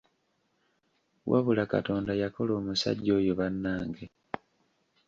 Wabula 1.31 1.63
Katonda 1.73 2.11
yakola 2.21 2.51
omusajja 2.59 3.11
oyo 3.19 3.33
bannange. 3.39 4.05